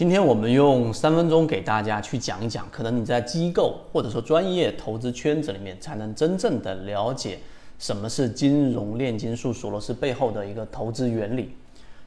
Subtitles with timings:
[0.00, 7.38] 今天我们用三分钟给大家去讲一讲，可能你在机构或者说专业投资圈子里面才能真正的了解
[7.78, 11.54] 什么是金融炼金术索罗斯背后的一个投资原理。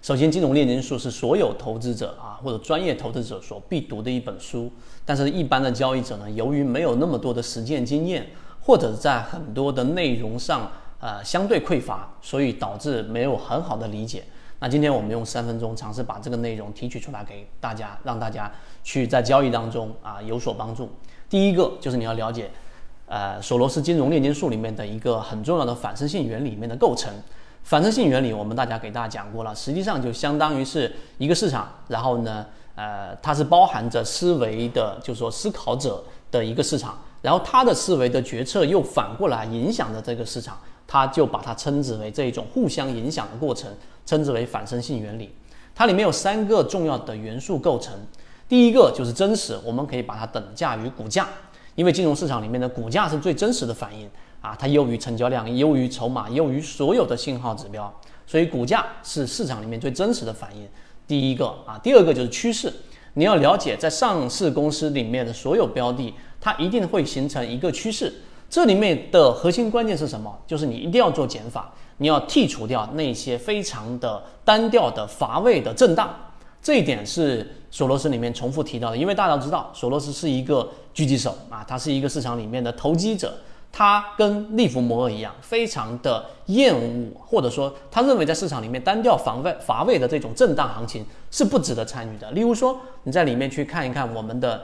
[0.00, 4.72] 首先，金融炼金术是所有投资者啊或者专业投资者所必读的一本书，
[5.04, 8.26] 但是一般的交易者呢，由于没有那么多的实践经验，
[8.62, 14.24] 或者在很多的内容上呃相对匮乏，所以导致没有很好的理解。
[14.62, 18.48] 那今天我们用三分钟尝试把这个内容提取出来给大家，让大家
[18.84, 20.88] 去在交易当中啊有所帮助。
[21.28, 22.48] 第一个就是你要了解，
[23.06, 27.12] 呃，索罗斯金融炼金术里面的一个很重要的反身性原理里面的构成。
[27.64, 40.56] 反身性原理我们大家给大家讲过了，实际上就相当于是一个市场，然后呢，呃，它是包含着思维的，就是说思考者的一个市场，然后他的思维的决策又反过来影响着这个市场。
[40.92, 43.70] 他就把它称之为这一种互相影响的过程，
[44.04, 45.30] 称之为反身性原理。
[45.74, 47.94] 它里面有三个重要的元素构成。
[48.46, 51.26] 第一个就是真实，我们可以把它等价于股价，
[51.76, 54.06] 因为金融市场里面的股价是最真实的反应
[54.42, 57.90] 啊，它优于成交量，优于筹码，优于所有的信号指标，
[58.26, 60.68] 所以股价是市场里面最真实的反应。
[61.06, 62.70] 第一个啊，第二个就是趋势，
[63.14, 68.12] 你要了解在上市公司里面的所有标的，它一定会形成一个趋势。
[68.52, 70.30] 这里面的核心关键是什么？
[70.46, 76.14] 就是你一定要做减法，你要剔除掉那些非常的单调的乏味的震荡。
[76.60, 83.32] 这一点是索罗斯里面重复提到的，因为大家都知道索罗斯是一个狙击手啊，他是一个市场里面的投机者，
[83.72, 92.30] 他跟利弗摩尔一样，非常的厌恶，或者说他认为在市场里面单调乏味乏味的这种震荡行情是不值得参与的。
[92.32, 94.62] 例如说，你在里面去看一看我们的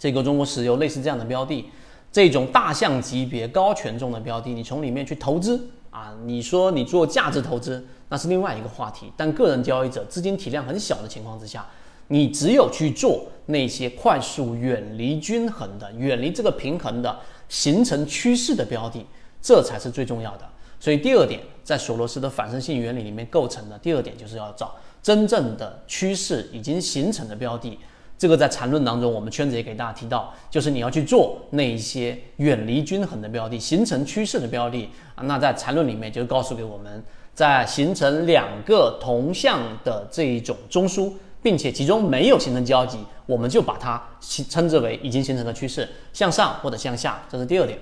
[0.00, 1.66] 这个中国石油类似这样的标的。
[2.14, 6.14] 这种大象级别高权重的标的，你从里面去投资啊？
[6.24, 9.10] 你说你做价值投资，那是另外一个话题。
[9.16, 11.66] 但个人交易者资金体量很小的情况之下，
[12.06, 19.04] 你只有去做那些快速远离均衡的、远离这个平衡的、形成趋势的标的，
[19.42, 20.48] 这才是最重要的。
[20.78, 27.76] 所以第二点，在索罗斯的反身性原理里面构成的第二点，就是要找真正的趋势已经形成的标的。
[28.24, 35.20] 这个在缠论当中，我们圈子也给大家提到，就是你要去做那一些远离均衡的标的，形成趋势的标的啊。
[35.24, 42.96] 那在缠论里面就告诉给我们，在形成两个同向的这一种中枢，并且其中没有形成交集，
[43.26, 44.02] 我们就把它
[44.48, 47.22] 称之为已经形成的趋势，向上或者向下。
[47.30, 47.78] 这是第二点。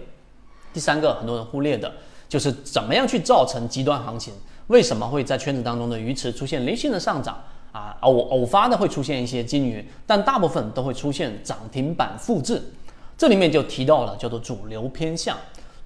[0.74, 1.92] 第三个，很多人忽略的
[2.28, 4.34] 就是怎么样去造成极端行情？
[4.66, 7.40] 为什么会在圈子当中的鱼池出现零星的上涨？
[7.72, 12.62] 啊，偶偶发的会出现一些金鱼，但大部分都会出现涨停板复制。
[13.16, 15.36] 这里面就提到了叫做主流偏向。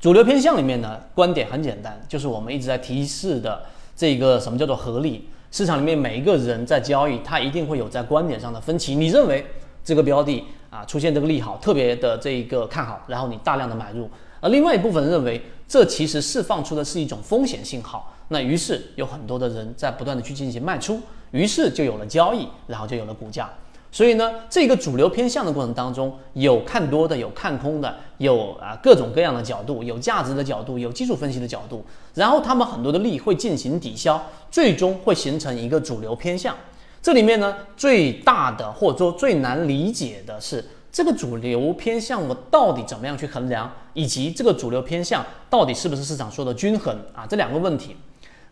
[0.00, 3.62] 主流偏向里面呢，观点很简单，就是我们一直在提示的
[3.97, 5.28] 这个什么叫做合力。
[5.50, 8.94] 市场里面每一个人在交易，他一定会有在观点上的分歧。
[8.94, 9.47] 你认为
[9.84, 14.10] 这个标的啊出现这个利好，特别的这一个看好，然后你大量的买入，
[14.41, 18.12] 而另外一部分认为这其实释放出的是一种风险信号。
[18.28, 21.00] 那于是有很多的人在不断的去进行卖出。
[21.36, 23.48] 于是就有了交易，然后就有了股价。
[23.92, 31.84] 所以呢，这个主流偏向的过程当中，有看多的，有看空的，有啊各种各样的角度，有价值的角度，有技术分析的角度。
[32.14, 36.54] 然后他们很多的力会进行抵消，最终会形成一个主流偏向。
[37.00, 47.24] 这里面呢，最大的或者说最难理解的是，这个主流偏向我到底怎么样去衡量，以及这个主流偏向到底是不是市场说的均衡啊？
[47.26, 47.97] 这两个问题。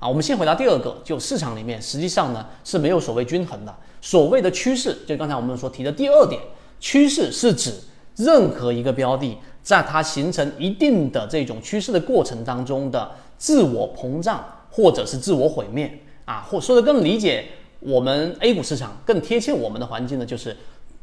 [0.04, 3.74] 啊，我们先回答第二个，就市场里面实际上呢是没有所谓均衡的。
[4.02, 6.38] 所谓的趋势，就刚才我们所提的第二点，
[6.78, 7.72] 趋势是指
[8.16, 15.90] 任何一个标的在它形成一定的这种趋势的过程当中的自我膨胀或者是自我毁灭
[16.26, 17.46] 啊，或说的更理解
[17.80, 20.54] 我们 A 股市场更贴切我们的环境呢，就是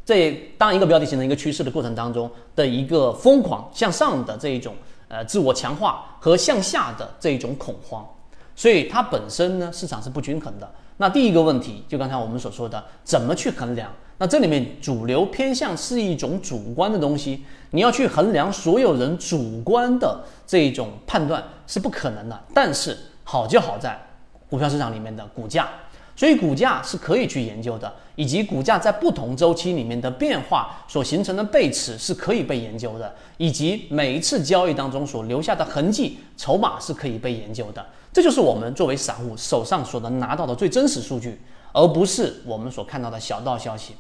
[0.06, 4.75] 这当一个标的形成一个趋势的过程当中的一个疯狂向上的这一种
[5.07, 8.07] 呃自我强化和向下的这一种恐慌。
[8.61, 10.72] 所以它本身呢，市场是不均衡的。
[10.97, 13.91] 那第一个问题，就刚才我们所说的，怎么去衡量？
[14.19, 22.40] 那这里面主流偏向是一种主观的东西，你要去衡量所有人主观的这一种判断是不可能的。
[22.53, 23.99] 但是好就好在
[24.47, 25.67] 股票市场里面的股价。
[26.22, 37.84] 所以股价是可以去研究的，以及股价在不同周期里面的变化所形成的背驰是可以被研究的，以及每一次交易当中所留下的痕迹筹码是可以被研究的。
[38.14, 41.41] 这就是我们作为散户手上所能拿到的最真实数据，
[41.73, 43.96] 而不是我们所看到的小道消息。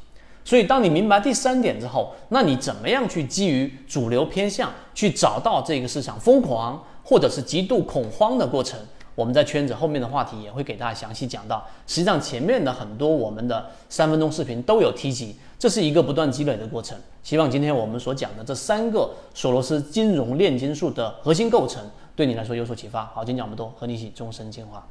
[0.45, 8.79] 所以，当你明白第三点之后，那你怎么样去基于主流偏向去找到这个市场疯狂或者是极度恐慌的过程？
[9.15, 11.65] 我们在圈子后面的话题也会给大家详细讲到。
[11.85, 16.97] 实际上前面的很多我们的三分钟视频都有提及，这是一个不断积累的过程。
[17.21, 21.83] 希望今天我们所讲的这三个索罗斯金融炼金术的核心构成，
[22.15, 23.05] 对你来说有所启发。
[23.13, 24.87] 好，今天讲这么多，和你一起终身进化。